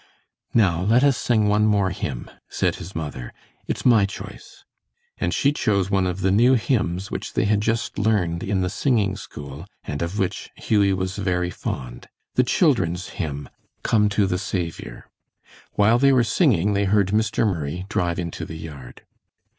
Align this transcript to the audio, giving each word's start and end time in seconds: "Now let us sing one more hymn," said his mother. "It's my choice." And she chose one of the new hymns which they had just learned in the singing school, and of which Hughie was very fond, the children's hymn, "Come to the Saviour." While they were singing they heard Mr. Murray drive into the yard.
"Now 0.55 0.81
let 0.81 1.03
us 1.03 1.15
sing 1.15 1.47
one 1.47 1.67
more 1.67 1.91
hymn," 1.91 2.27
said 2.49 2.77
his 2.77 2.95
mother. 2.95 3.31
"It's 3.67 3.85
my 3.85 4.07
choice." 4.07 4.65
And 5.19 5.31
she 5.31 5.53
chose 5.53 5.91
one 5.91 6.07
of 6.07 6.21
the 6.21 6.31
new 6.31 6.55
hymns 6.55 7.11
which 7.11 7.33
they 7.33 7.45
had 7.45 7.61
just 7.61 7.99
learned 7.99 8.41
in 8.41 8.61
the 8.61 8.69
singing 8.71 9.15
school, 9.15 9.67
and 9.83 10.01
of 10.01 10.17
which 10.17 10.49
Hughie 10.55 10.91
was 10.93 11.17
very 11.19 11.51
fond, 11.51 12.07
the 12.33 12.41
children's 12.43 13.09
hymn, 13.09 13.47
"Come 13.83 14.09
to 14.09 14.25
the 14.25 14.39
Saviour." 14.39 15.07
While 15.73 15.99
they 15.99 16.11
were 16.11 16.23
singing 16.23 16.73
they 16.73 16.85
heard 16.85 17.09
Mr. 17.09 17.45
Murray 17.45 17.85
drive 17.87 18.17
into 18.17 18.43
the 18.43 18.57
yard. 18.57 19.03